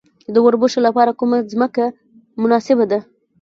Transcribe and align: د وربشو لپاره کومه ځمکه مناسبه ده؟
د 0.33 0.35
وربشو 0.45 0.79
لپاره 0.87 1.11
کومه 1.19 1.37
ځمکه 1.51 1.85
مناسبه 2.43 2.85
ده؟ 2.91 2.99